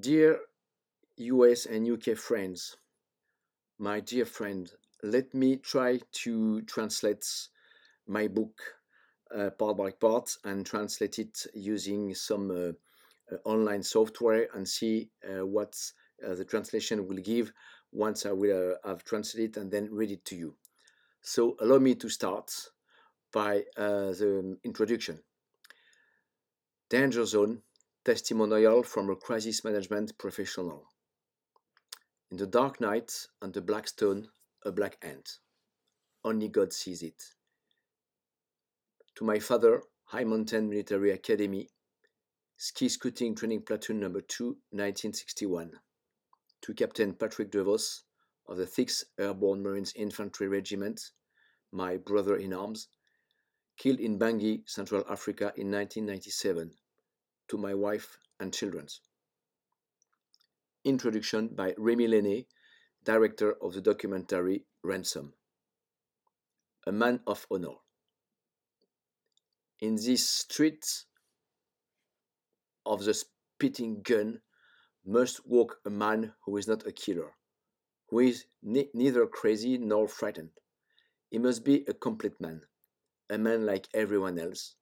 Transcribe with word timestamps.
Dear 0.00 0.40
US 1.16 1.66
and 1.66 1.86
UK 1.86 2.16
friends, 2.16 2.78
my 3.78 4.00
dear 4.00 4.24
friend, 4.24 4.72
let 5.02 5.34
me 5.34 5.56
try 5.56 6.00
to 6.22 6.62
translate 6.62 7.26
my 8.06 8.26
book 8.26 8.62
uh, 9.36 9.50
part 9.50 9.76
by 9.76 9.90
part 9.90 10.34
and 10.44 10.64
translate 10.64 11.18
it 11.18 11.46
using 11.52 12.14
some 12.14 12.50
uh, 12.50 13.34
uh, 13.34 13.36
online 13.44 13.82
software 13.82 14.48
and 14.54 14.66
see 14.66 15.10
uh, 15.28 15.44
what 15.44 15.76
uh, 16.26 16.34
the 16.34 16.46
translation 16.46 17.06
will 17.06 17.18
give 17.18 17.52
once 17.92 18.24
I 18.24 18.32
will 18.32 18.76
have 18.86 19.04
translated 19.04 19.58
and 19.58 19.70
then 19.70 19.88
read 19.90 20.12
it 20.12 20.24
to 20.26 20.36
you. 20.36 20.54
So 21.20 21.56
allow 21.60 21.78
me 21.78 21.94
to 21.96 22.08
start 22.08 22.50
by 23.32 23.64
the 23.76 24.56
introduction. 24.64 25.18
Danger 26.88 27.26
Zone 27.26 27.60
testimonial 28.02 28.82
from 28.82 29.10
a 29.10 29.16
crisis 29.16 29.62
management 29.62 30.16
professional. 30.16 30.86
In 32.30 32.38
the 32.38 32.46
dark 32.46 32.80
night, 32.80 33.26
on 33.42 33.52
the 33.52 33.60
black 33.60 33.88
stone, 33.88 34.28
a 34.64 34.72
black 34.72 34.96
ant. 35.02 35.38
Only 36.24 36.48
God 36.48 36.72
sees 36.72 37.02
it. 37.02 37.22
To 39.16 39.24
my 39.24 39.38
father, 39.38 39.82
High 40.04 40.24
Mountain 40.24 40.70
Military 40.70 41.10
Academy, 41.10 41.68
Ski 42.56 42.88
Scouting 42.88 43.34
Training 43.34 43.62
Platoon 43.62 44.00
Number 44.00 44.22
2, 44.22 44.44
1961. 44.70 45.72
To 46.62 46.74
Captain 46.74 47.12
Patrick 47.12 47.50
DeVos 47.50 48.00
of 48.48 48.56
the 48.56 48.64
6th 48.64 49.04
Airborne 49.18 49.62
Marines 49.62 49.92
Infantry 49.94 50.48
Regiment, 50.48 51.10
my 51.70 51.98
brother 51.98 52.36
in 52.36 52.54
arms, 52.54 52.88
killed 53.76 54.00
in 54.00 54.18
Bangui, 54.18 54.66
Central 54.66 55.04
Africa 55.10 55.52
in 55.56 55.70
1997 55.70 56.70
to 57.50 57.58
my 57.58 57.74
wife 57.74 58.16
and 58.38 58.54
children. 58.54 58.86
Introduction 60.84 61.48
by 61.48 61.72
Rémi 61.72 62.08
Laine, 62.08 62.46
director 63.04 63.56
of 63.60 63.74
the 63.74 63.80
documentary 63.80 64.62
Ransom. 64.84 65.32
A 66.86 66.92
man 66.92 67.18
of 67.26 67.46
honor. 67.50 67.74
In 69.80 69.96
this 69.96 70.28
street 70.28 70.86
of 72.86 73.04
the 73.04 73.14
spitting 73.14 74.02
gun 74.02 74.40
must 75.04 75.44
walk 75.44 75.78
a 75.84 75.90
man 75.90 76.32
who 76.44 76.56
is 76.56 76.68
not 76.68 76.86
a 76.86 76.92
killer, 76.92 77.32
who 78.10 78.20
is 78.20 78.44
ne 78.62 78.88
neither 78.94 79.26
crazy 79.26 79.76
nor 79.76 80.06
frightened. 80.06 80.50
He 81.30 81.38
must 81.38 81.64
be 81.64 81.84
a 81.88 81.94
complete 81.94 82.40
man, 82.40 82.62
a 83.28 83.38
man 83.38 83.66
like 83.66 83.88
everyone 83.92 84.38
else, 84.38 84.76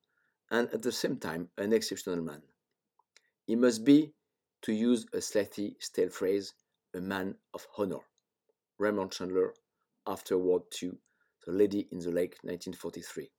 and 0.51 0.69
at 0.75 0.83
the 0.83 0.93
same 0.93 1.17
time 1.17 1.49
an 1.57 1.73
exceptional 1.73 2.21
man. 2.23 2.43
He 3.49 3.57
must 3.57 3.83
be, 3.83 4.13
to 4.61 4.75
use 4.75 5.07
a 5.15 5.23
slightly 5.23 5.79
stale 5.81 6.11
phrase, 6.11 6.53
a 6.93 7.01
man 7.01 7.35
of 7.55 7.67
honor. 7.79 8.01
Raymond 8.77 9.11
Chandler, 9.11 9.55
after 10.07 10.37
World 10.37 10.65
II, 10.83 10.93
The 11.47 11.53
Lady 11.53 11.89
in 11.91 11.99
the 12.01 12.11
Lake, 12.11 12.37
1943. 12.43 13.31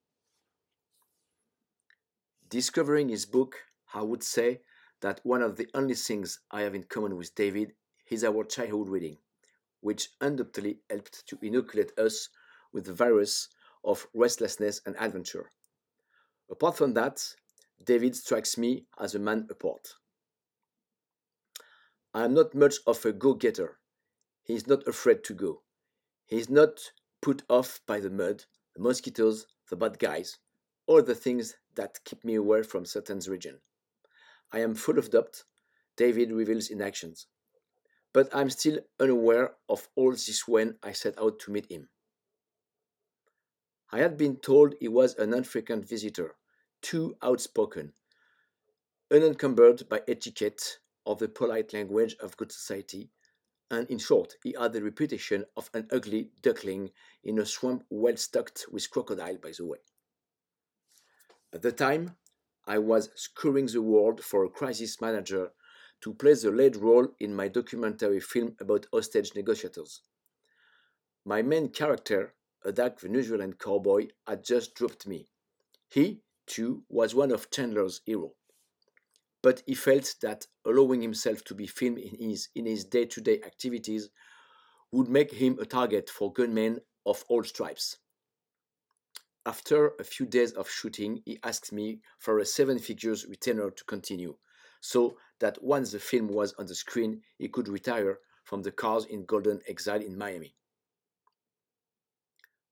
Discovering 2.50 3.10
his 3.10 3.28
book, 3.28 3.58
I 3.94 4.02
would 4.02 4.24
say 4.24 4.62
that 5.02 5.22
one 5.22 5.44
of 5.44 5.58
the 5.58 5.68
only 5.76 5.94
things 5.94 6.40
I 6.50 6.62
have 6.62 6.74
in 6.74 6.86
common 6.86 7.16
with 7.16 7.36
David 7.36 7.74
is 8.10 8.24
our 8.24 8.44
childhood 8.46 8.90
reading, 8.90 9.18
which 9.82 10.10
undoubtedly 10.22 10.80
helped 10.90 11.28
to 11.28 11.38
inoculate 11.44 11.92
us 12.00 12.30
with 12.74 12.86
the 12.86 12.94
virus 12.94 13.48
of 13.84 14.08
restlessness 14.16 14.82
and 14.88 14.96
adventure. 14.98 15.52
Apart 16.50 16.78
from 16.78 16.96
that, 16.96 17.24
David 17.84 18.16
strikes 18.16 18.58
me 18.58 18.86
as 19.00 19.16
a 19.16 19.20
man 19.20 19.48
apart. 19.50 19.96
I 22.14 22.26
am 22.26 22.34
not 22.34 22.56
much 22.56 22.76
of 22.88 23.06
a 23.06 23.14
go 23.14 23.34
getter. 23.34 23.78
He 24.44 24.56
is 24.56 24.68
not 24.68 24.88
afraid 24.88 25.24
to 25.26 25.34
go. 25.34 25.62
He 26.26 26.38
is 26.38 26.50
not 26.50 26.80
put 27.22 27.44
off 27.50 27.82
by 27.86 28.00
the 28.00 28.10
mud, 28.10 28.46
the 28.76 28.82
mosquitoes, 28.82 29.46
the 29.70 29.76
bad 29.76 30.00
guys, 30.00 30.38
or 30.88 31.02
the 31.02 31.16
things 31.16 31.56
that 31.76 32.04
keep 32.04 32.24
me 32.24 32.36
away 32.36 32.64
from 32.64 32.86
certain 32.86 33.20
region. 33.28 33.60
I 34.52 34.60
am 34.60 34.74
full 34.74 34.98
of 34.98 35.12
doubt, 35.12 35.44
David 35.96 36.32
reveals 36.32 36.70
in 36.70 36.82
actions. 36.82 37.28
But 38.12 38.34
I'm 38.34 38.50
still 38.50 38.80
unaware 39.00 39.56
of 39.68 39.88
all 39.96 40.12
this 40.12 40.48
when 40.48 40.78
I 40.82 40.94
set 40.94 41.20
out 41.20 41.40
to 41.40 41.52
meet 41.52 41.72
him. 41.72 41.90
I 43.92 44.00
had 44.00 44.18
been 44.18 44.38
told 44.38 44.74
he 44.80 44.88
was 44.88 45.16
an 45.16 45.34
unfrequent 45.34 45.88
visitor, 45.88 46.36
too 46.82 47.16
outspoken, 47.22 47.94
unencumbered 49.12 49.88
by 49.90 50.02
etiquette 50.08 50.80
or 51.06 51.16
the 51.16 51.28
polite 51.28 51.74
language 51.74 52.16
of 52.20 52.38
good 52.38 52.52
society, 52.52 53.10
and 53.72 53.90
in 53.90 54.00
short, 54.00 54.36
he 54.44 54.56
had 54.60 54.74
the 54.74 54.84
reputation 54.84 55.46
of 55.56 55.70
an 55.74 55.88
ugly 55.92 56.32
duckling 56.42 56.92
in 57.24 57.40
a 57.40 57.46
swamp 57.46 57.84
well 57.90 58.18
stocked 58.18 58.66
with 58.72 58.90
crocodile, 58.90 59.38
by 59.38 59.52
the 59.56 59.66
way. 59.66 59.78
At 61.54 61.62
the 61.62 61.72
time, 61.72 62.16
I 62.66 62.78
was 62.78 63.10
scouring 63.16 63.68
the 63.68 63.82
world 63.82 64.24
for 64.24 64.44
a 64.46 64.50
crisis 64.50 65.02
manager 65.02 65.52
to 66.02 66.14
play 66.14 66.34
the 66.34 66.52
lead 66.52 66.76
role 66.76 67.08
in 67.20 67.36
my 67.36 67.48
documentary 67.48 68.20
film 68.20 68.56
about 68.60 68.86
hostage 68.94 69.34
negotiators. 69.36 70.02
My 71.26 71.42
main 71.42 71.70
character, 71.70 72.34
a 72.64 72.72
dark 72.72 73.00
Venezuelan 73.02 73.54
cowboy, 73.54 74.08
had 74.28 74.44
just 74.44 74.76
dropped 74.76 75.08
me. 75.08 75.30
He, 75.90 76.22
too, 76.50 76.84
was 76.90 77.16
one 77.16 77.32
of 77.32 77.50
Chandler's 77.50 78.02
heroes 78.06 78.32
but 79.42 79.64
he 79.66 79.74
felt 79.74 80.16
that 80.22 80.46
allowing 80.66 81.02
himself 81.02 81.44
to 81.46 81.56
be 81.56 81.68
filmed 81.68 82.00
in 82.00 82.30
his 82.30 82.50
in 82.56 82.66
his 82.66 82.86
day-to-day 82.86 83.42
activities 83.46 84.10
would 84.92 85.08
make 85.08 85.32
him 85.32 85.58
a 85.60 85.66
target 85.66 86.10
for 86.10 86.34
gunmen 86.34 86.80
of 87.06 87.24
all 87.30 87.44
stripes. 87.44 87.98
After 89.46 89.94
a 90.00 90.04
few 90.04 90.26
days 90.26 90.52
of 90.54 90.70
shooting, 90.70 91.22
he 91.26 91.40
asked 91.44 91.72
me 91.72 92.02
for 92.18 92.40
a 92.40 92.46
seven 92.46 92.80
figures 92.80 93.26
retainer 93.26 93.70
to 93.72 93.84
continue, 93.86 94.36
so 94.82 95.18
that 95.40 95.64
once 95.64 95.92
the 95.92 96.00
film 96.00 96.28
was 96.28 96.54
on 96.60 96.66
the 96.66 96.76
screen, 96.76 97.22
he 97.38 97.48
could 97.48 97.70
retire 97.70 98.20
from 98.44 98.64
the 98.64 98.72
cars 98.72 99.06
in 99.06 99.26
Golden 99.26 99.62
Exile 99.68 100.02
in 100.02 100.18
Miami. 100.18 100.56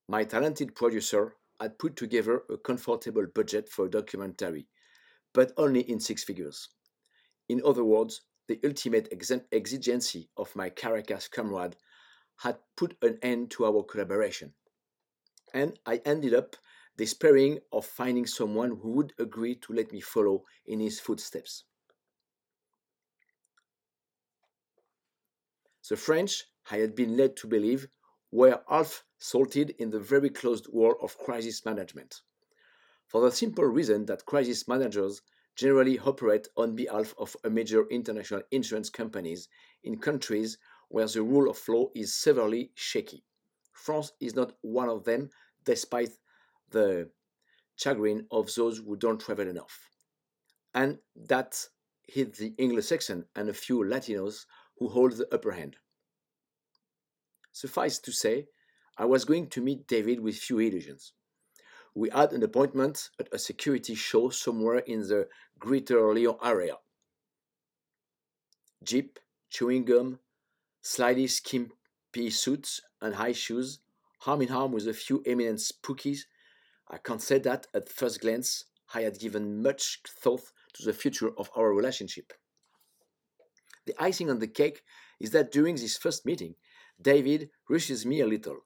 My 0.08 0.24
talented 0.24 0.74
producer 0.74 1.36
had 1.60 1.78
put 1.78 1.96
together 1.96 2.42
a 2.50 2.56
comfortable 2.56 3.26
budget 3.34 3.68
for 3.68 3.86
a 3.86 3.90
documentary 3.90 4.68
but 5.32 5.52
only 5.56 5.80
in 5.80 6.00
six 6.00 6.24
figures. 6.24 6.68
In 7.48 7.62
other 7.64 7.84
words, 7.84 8.22
the 8.48 8.58
ultimate 8.64 9.08
exigency 9.52 10.28
of 10.36 10.54
my 10.56 10.70
Caracas 10.70 11.28
comrade 11.28 11.76
had 12.38 12.58
put 12.76 12.96
an 13.02 13.18
end 13.22 13.50
to 13.52 13.66
our 13.66 13.82
collaboration. 13.82 14.54
And 15.52 15.78
I 15.86 16.00
ended 16.04 16.34
up 16.34 16.56
despairing 16.96 17.60
of 17.72 17.86
finding 17.86 18.26
someone 18.26 18.78
who 18.82 18.90
would 18.92 19.12
agree 19.18 19.54
to 19.56 19.72
let 19.72 19.92
me 19.92 20.00
follow 20.00 20.44
in 20.66 20.80
his 20.80 20.98
footsteps. 20.98 21.64
The 25.88 25.96
French, 25.96 26.44
I 26.70 26.78
had 26.78 26.94
been 26.94 27.16
led 27.16 27.36
to 27.36 27.46
believe, 27.46 27.88
were 28.30 28.60
half 28.68 29.04
salted 29.18 29.70
in 29.78 29.90
the 29.90 30.00
very 30.00 30.30
closed 30.30 30.66
world 30.72 30.96
of 31.02 31.18
crisis 31.18 31.64
management 31.64 32.22
for 33.08 33.22
the 33.22 33.34
simple 33.34 33.64
reason 33.64 34.04
that 34.06 34.26
crisis 34.26 34.68
managers 34.68 35.22
generally 35.56 35.98
operate 35.98 36.46
on 36.56 36.76
behalf 36.76 37.14
of 37.18 37.34
a 37.42 37.50
major 37.50 37.88
international 37.88 38.42
insurance 38.52 38.90
companies 38.90 39.48
in 39.82 39.98
countries 39.98 40.58
where 40.88 41.06
the 41.06 41.22
rule 41.22 41.50
of 41.50 41.68
law 41.68 41.88
is 41.96 42.14
severely 42.14 42.70
shaky. 42.74 43.24
France 43.72 44.12
is 44.20 44.36
not 44.36 44.52
one 44.60 44.88
of 44.88 45.04
them, 45.04 45.30
despite 45.64 46.10
the 46.70 47.10
chagrin 47.76 48.26
of 48.30 48.54
those 48.54 48.78
who 48.78 48.96
don't 48.96 49.20
travel 49.20 49.48
enough. 49.48 49.88
And 50.74 50.98
that 51.16 51.66
hit 52.06 52.36
the 52.36 52.54
Anglo-Saxon 52.58 53.24
and 53.34 53.48
a 53.48 53.54
few 53.54 53.78
Latinos 53.78 54.44
who 54.78 54.88
hold 54.88 55.12
the 55.12 55.32
upper 55.34 55.52
hand. 55.52 55.76
Suffice 57.60 57.98
to 57.98 58.12
say, 58.12 58.46
I 58.96 59.04
was 59.04 59.24
going 59.24 59.48
to 59.50 59.60
meet 59.60 59.88
David 59.88 60.20
with 60.20 60.36
few 60.36 60.58
illusions 60.58 61.12
we 61.98 62.10
had 62.10 62.32
an 62.32 62.44
appointment 62.44 63.10
at 63.18 63.28
a 63.32 63.38
security 63.38 63.94
show 63.94 64.28
somewhere 64.30 64.78
in 64.78 65.00
the 65.00 65.26
Greater 65.58 66.14
Lyon 66.14 66.36
area. 66.42 66.76
Jeep, 68.84 69.18
chewing 69.50 69.84
gum, 69.84 70.20
slightly 70.80 71.26
skimpy 71.26 72.30
suits, 72.30 72.80
and 73.00 73.16
high 73.16 73.32
shoes, 73.32 73.80
arm 74.26 74.42
in 74.42 74.52
arm 74.52 74.70
with 74.70 74.86
a 74.86 74.92
few 74.92 75.22
eminent 75.26 75.58
spookies. 75.58 76.20
I 76.88 76.98
can't 76.98 77.22
say 77.22 77.40
that 77.40 77.66
at 77.74 77.88
first 77.88 78.20
glance 78.20 78.64
I 78.94 79.02
had 79.02 79.18
given 79.18 79.60
much 79.62 80.00
thought 80.06 80.52
to 80.74 80.84
the 80.84 80.92
future 80.92 81.30
of 81.36 81.50
our 81.56 81.74
relationship. 81.74 82.32
The 83.86 83.94
icing 83.98 84.30
on 84.30 84.38
the 84.38 84.46
cake 84.46 84.82
is 85.18 85.32
that 85.32 85.50
during 85.50 85.74
this 85.74 85.96
first 85.96 86.24
meeting, 86.24 86.54
David 87.00 87.50
rushes 87.68 88.04
me 88.04 88.20
a 88.20 88.26
little. 88.26 88.58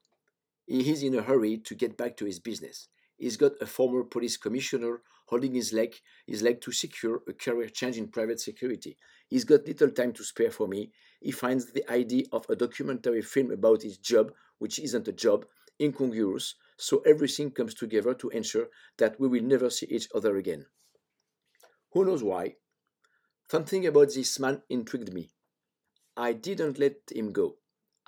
He 0.67 0.91
is 0.91 1.03
in 1.03 1.15
a 1.15 1.23
hurry 1.23 1.59
to 1.59 1.75
get 1.75 1.97
back 1.97 2.17
to 2.19 2.25
his 2.25 2.41
business 2.41 2.89
he's 3.23 3.37
got 3.37 3.53
a 3.61 3.67
former 3.67 4.03
police 4.03 4.37
commissioner 4.37 5.01
holding 5.27 5.55
his 5.55 5.73
leg, 5.73 5.95
his 6.27 6.43
leg 6.43 6.61
to 6.61 6.73
secure 6.73 7.23
a 7.29 7.33
career 7.33 7.69
change 7.69 7.97
in 7.97 8.09
private 8.09 8.41
security. 8.41 8.97
He's 9.29 9.45
got 9.45 9.67
little 9.67 9.91
time 9.91 10.13
to 10.15 10.25
spare 10.25 10.51
for 10.51 10.67
me. 10.67 10.91
He 11.21 11.31
finds 11.31 11.73
the 11.73 11.89
idea 11.91 12.25
of 12.33 12.45
a 12.51 12.57
documentary 12.57 13.23
film 13.23 13.53
about 13.53 13.83
his 13.83 13.97
job, 13.97 14.33
which 14.59 14.81
isn't 14.81 15.07
a 15.07 15.13
job, 15.13 15.47
incongruous, 15.81 16.57
so 16.77 16.99
everything 17.07 17.53
comes 17.53 17.75
together 17.75 18.13
to 18.15 18.29
ensure 18.31 18.67
that 18.99 19.19
we 19.21 19.29
will 19.29 19.45
never 19.45 19.71
see 19.71 19.87
each 19.87 20.09
other 20.15 20.37
again. 20.37 20.67
Who 21.93 22.05
knows 22.05 22.25
why? 22.25 22.57
Something 23.49 23.87
about 23.87 24.13
this 24.13 24.39
man 24.41 24.63
intrigued 24.69 25.13
me. 25.15 25.31
I 26.17 26.33
didn't 26.33 26.79
let 26.79 26.97
him 27.15 27.31
go. 27.33 27.57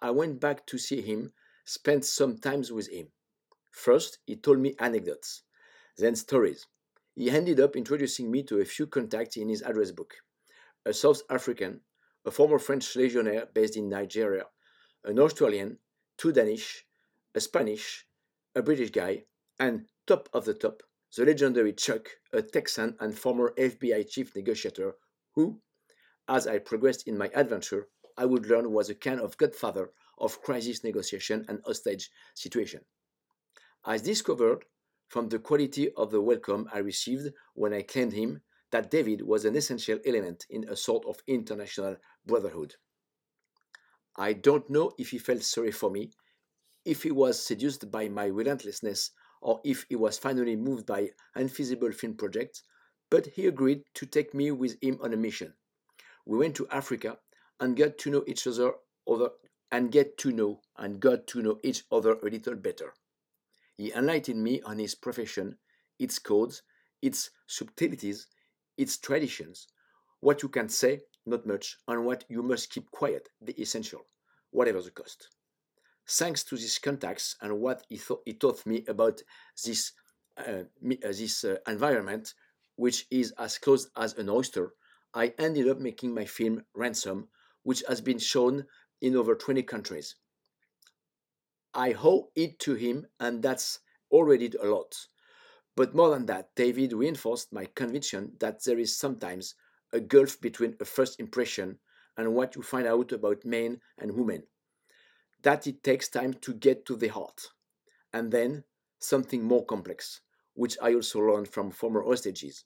I 0.04 0.10
went 0.10 0.38
back 0.38 0.66
to 0.66 0.76
see 0.76 1.00
him, 1.00 1.32
spent 1.64 2.04
some 2.04 2.36
time 2.36 2.62
with 2.70 2.90
him. 2.90 3.08
First, 3.70 4.18
he 4.26 4.36
told 4.36 4.58
me 4.58 4.76
anecdotes, 4.78 5.44
then 5.96 6.14
stories. 6.14 6.66
He 7.14 7.30
ended 7.30 7.58
up 7.58 7.74
introducing 7.74 8.30
me 8.30 8.42
to 8.42 8.60
a 8.60 8.66
few 8.66 8.86
contacts 8.86 9.38
in 9.38 9.48
his 9.48 9.62
address 9.62 9.92
book 9.92 10.12
a 10.84 10.92
South 10.92 11.22
African, 11.30 11.80
a 12.26 12.30
former 12.30 12.58
French 12.58 12.94
legionnaire 12.96 13.46
based 13.54 13.78
in 13.78 13.88
Nigeria, 13.88 14.44
an 15.04 15.18
Australian, 15.18 15.78
two 16.18 16.32
Danish, 16.32 16.84
a 17.34 17.40
Spanish, 17.40 18.06
a 18.54 18.60
British 18.60 18.90
guy, 18.90 19.24
and 19.58 19.86
top 20.06 20.28
of 20.34 20.44
the 20.44 20.52
top, 20.52 20.82
the 21.16 21.24
legendary 21.24 21.72
Chuck, 21.72 22.10
a 22.30 22.42
Texan 22.42 22.94
and 23.00 23.18
former 23.18 23.54
FBI 23.56 24.06
chief 24.06 24.36
negotiator 24.36 24.96
who, 25.34 25.62
as 26.28 26.46
I 26.46 26.58
progressed 26.58 27.08
in 27.08 27.16
my 27.16 27.30
adventure, 27.34 27.88
I 28.16 28.26
would 28.26 28.46
learn 28.46 28.70
was 28.70 28.90
a 28.90 28.94
kind 28.94 29.20
of 29.20 29.37
godfather 29.37 29.90
of 30.19 30.40
crisis 30.43 30.84
negotiation 30.84 31.44
and 31.49 31.61
hostage 31.64 32.11
situation. 32.34 32.81
I 33.84 33.99
discovered 33.99 34.64
from 35.08 35.28
the 35.28 35.38
quality 35.38 35.93
of 35.93 36.11
the 36.11 36.20
welcome 36.20 36.69
I 36.72 36.78
received 36.78 37.32
when 37.55 37.72
I 37.75 37.82
claimed 37.82 38.12
him 38.12 38.43
that 38.70 38.90
David 38.90 39.22
was 39.22 39.44
an 39.44 39.56
essential 39.56 39.99
element 40.05 40.46
in 40.50 40.69
a 40.69 40.76
sort 40.76 41.05
of 41.06 41.22
international 41.26 41.96
brotherhood. 42.25 42.75
I 44.17 44.32
don't 44.32 44.69
know 44.70 44.93
if 44.99 45.10
he 45.10 45.19
felt 45.19 45.43
sorry 45.43 45.72
for 45.72 45.90
me, 45.90 46.12
if 46.84 47.02
he 47.02 47.10
was 47.10 47.44
seduced 47.44 47.90
by 47.90 48.08
my 48.08 48.26
relentlessness, 48.26 49.10
or 49.40 49.60
if 49.64 49.87
he 49.88 49.96
was 49.96 50.19
finally 50.19 50.56
moved 50.56 50.87
by 50.87 51.10
unfeasible 51.34 51.93
film 51.93 52.14
projects, 52.14 52.62
but 53.10 53.26
he 53.26 53.46
agreed 53.46 53.82
to 53.94 54.06
take 54.06 54.34
me 54.34 54.50
with 54.50 54.76
him 54.82 54.99
on 55.02 55.12
a 55.12 55.17
mission. 55.17 55.55
We 56.25 56.38
went 56.38 56.56
to 56.56 56.69
Africa 56.69 57.19
and 57.60 57.76
got 57.76 57.98
to 57.98 58.10
know 58.10 58.24
each 58.26 58.46
other 58.46 58.72
over 59.06 59.30
and 59.70 59.90
get 59.90 60.16
to 60.18 60.30
know 60.30 60.60
and 60.76 61.00
got 61.00 61.26
to 61.26 61.42
know 61.42 61.58
each 61.62 61.84
other 61.90 62.12
a 62.12 62.26
little 62.26 62.54
better. 62.54 62.94
He 63.76 63.92
enlightened 63.92 64.42
me 64.42 64.60
on 64.62 64.78
his 64.78 64.94
profession, 64.94 65.58
its 65.98 66.18
codes, 66.18 66.62
its 67.02 67.30
subtleties, 67.46 68.28
its 68.76 68.98
traditions, 68.98 69.66
what 70.20 70.42
you 70.42 70.48
can 70.48 70.68
say, 70.68 71.02
not 71.26 71.46
much, 71.46 71.76
and 71.88 72.04
what 72.04 72.24
you 72.28 72.42
must 72.42 72.70
keep 72.70 72.90
quiet, 72.90 73.28
the 73.40 73.60
essential, 73.60 74.06
whatever 74.50 74.80
the 74.80 74.90
cost. 74.90 75.28
Thanks 76.08 76.44
to 76.44 76.56
these 76.56 76.78
contacts 76.78 77.36
and 77.40 77.60
what 77.60 77.84
he, 77.88 77.96
th- 77.96 78.20
he 78.24 78.34
taught 78.34 78.64
me 78.66 78.84
about 78.86 79.22
this, 79.64 79.92
uh, 80.38 80.42
uh, 80.42 80.64
this 81.02 81.44
uh, 81.44 81.56
environment, 81.66 82.34
which 82.76 83.06
is 83.10 83.32
as 83.38 83.58
close 83.58 83.88
as 83.96 84.14
an 84.14 84.28
oyster, 84.28 84.74
I 85.14 85.32
ended 85.38 85.68
up 85.68 85.78
making 85.78 86.14
my 86.14 86.24
film 86.24 86.64
Ransom, 86.74 87.28
which 87.64 87.82
has 87.88 88.00
been 88.00 88.19
shown 88.19 88.64
in 89.00 89.16
over 89.16 89.34
20 89.34 89.62
countries. 89.64 90.14
I 91.75 91.94
owe 91.94 92.31
it 92.37 92.61
to 92.61 92.75
him, 92.75 93.06
and 93.19 93.43
that's 93.43 93.81
already 94.11 94.52
a 94.62 94.66
lot. 94.66 94.94
But 95.76 95.94
more 95.94 96.11
than 96.11 96.26
that, 96.26 96.55
David 96.55 96.93
reinforced 96.93 97.52
my 97.52 97.66
conviction 97.75 98.34
that 98.38 98.62
there 98.62 98.78
is 98.78 98.96
sometimes 98.96 99.56
a 99.93 99.99
gulf 99.99 100.40
between 100.40 100.76
a 100.81 100.84
first 100.84 101.19
impression 101.19 101.78
and 102.16 102.34
what 102.34 102.55
you 102.55 102.62
find 102.62 102.87
out 102.87 103.11
about 103.11 103.44
men 103.44 103.81
and 103.99 104.12
women. 104.12 104.44
That 105.43 105.67
it 105.67 105.82
takes 105.82 106.08
time 106.08 106.34
to 106.34 106.55
get 106.55 106.87
to 106.87 106.96
the 106.96 107.08
heart. 107.08 107.49
And 108.12 108.31
then 108.31 108.64
something 109.00 109.43
more 109.43 109.67
complex, 109.67 110.20
which 110.55 110.78
I 110.81 110.94
also 110.94 111.19
learned 111.19 111.49
from 111.49 111.72
former 111.72 112.02
hostages. 112.02 112.64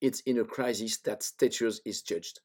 It's 0.00 0.20
in 0.20 0.38
a 0.38 0.44
crisis 0.44 0.98
that 0.98 1.24
status 1.24 1.80
is 1.84 2.02
judged. 2.02 2.40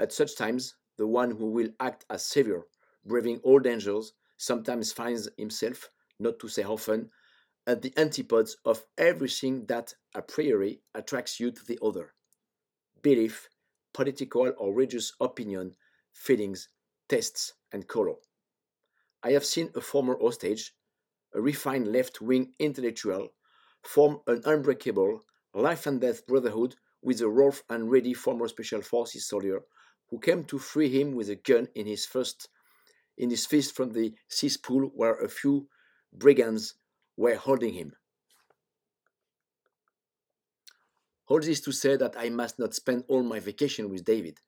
At 0.00 0.12
such 0.14 0.34
times, 0.34 0.76
the 0.96 1.06
one 1.06 1.32
who 1.32 1.50
will 1.50 1.68
act 1.78 2.06
as 2.08 2.24
savior, 2.24 2.62
braving 3.04 3.40
all 3.40 3.58
dangers, 3.58 4.14
sometimes 4.38 4.94
finds 4.94 5.28
himself, 5.36 5.90
not 6.18 6.38
to 6.38 6.48
say 6.48 6.64
often, 6.64 7.10
at 7.66 7.82
the 7.82 7.92
antipodes 7.98 8.56
of 8.64 8.86
everything 8.96 9.66
that 9.66 9.94
a 10.14 10.22
priori 10.22 10.80
attracts 10.94 11.38
you 11.38 11.50
to 11.50 11.62
the 11.66 11.78
other 11.82 12.14
belief, 13.02 13.50
political 13.92 14.50
or 14.56 14.72
religious 14.72 15.12
opinion, 15.20 15.76
feelings, 16.14 16.70
tastes, 17.06 17.52
and 17.70 17.86
color. 17.86 18.14
I 19.22 19.32
have 19.32 19.44
seen 19.44 19.70
a 19.74 19.82
former 19.82 20.16
hostage, 20.18 20.74
a 21.34 21.42
refined 21.42 21.92
left 21.92 22.22
wing 22.22 22.54
intellectual, 22.58 23.34
form 23.82 24.20
an 24.26 24.40
unbreakable, 24.46 25.26
life 25.52 25.86
and 25.86 26.00
death 26.00 26.26
brotherhood 26.26 26.76
with 27.02 27.20
a 27.20 27.28
rough 27.28 27.62
and 27.68 27.90
ready 27.90 28.14
former 28.14 28.48
special 28.48 28.80
forces 28.80 29.26
soldier 29.26 29.62
who 30.10 30.18
came 30.18 30.44
to 30.44 30.58
free 30.58 30.88
him 30.88 31.14
with 31.14 31.30
a 31.30 31.36
gun 31.36 31.68
in 31.74 31.86
his 31.86 32.04
first 32.04 32.48
in 33.16 33.30
his 33.30 33.46
fist 33.46 33.74
from 33.74 33.92
the 33.92 34.14
cesspool 34.28 34.90
where 34.94 35.16
a 35.20 35.28
few 35.28 35.68
brigands 36.12 36.74
were 37.16 37.36
holding 37.36 37.74
him. 37.74 37.92
All 41.28 41.38
this 41.38 41.60
to 41.60 41.72
say 41.72 41.96
that 41.96 42.16
I 42.18 42.30
must 42.30 42.58
not 42.58 42.74
spend 42.74 43.04
all 43.08 43.22
my 43.22 43.38
vacation 43.38 43.90
with 43.90 44.04
David, 44.04 44.38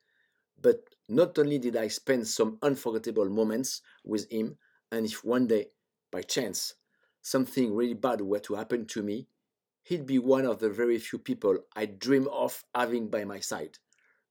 but 0.60 0.82
not 1.08 1.38
only 1.38 1.58
did 1.58 1.76
I 1.76 1.88
spend 1.88 2.26
some 2.26 2.58
unforgettable 2.62 3.28
moments 3.28 3.82
with 4.04 4.30
him, 4.32 4.56
and 4.90 5.06
if 5.06 5.22
one 5.22 5.46
day, 5.46 5.66
by 6.10 6.22
chance, 6.22 6.74
something 7.20 7.74
really 7.74 7.94
bad 7.94 8.20
were 8.20 8.40
to 8.40 8.54
happen 8.54 8.86
to 8.86 9.02
me, 9.02 9.28
he'd 9.84 10.06
be 10.06 10.18
one 10.18 10.46
of 10.46 10.58
the 10.58 10.70
very 10.70 10.98
few 10.98 11.18
people 11.18 11.58
I 11.76 11.86
dream 11.86 12.26
of 12.28 12.64
having 12.74 13.08
by 13.08 13.24
my 13.24 13.40
side. 13.40 13.78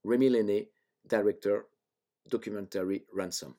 Rémi 0.05 0.31
Laine, 0.31 0.65
director, 1.07 1.65
documentary 2.29 3.03
Ransom. 3.13 3.55